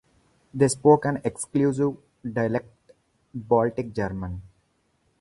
[0.51, 2.71] They spoke an exclusive dialect,
[3.35, 4.41] Baltic German.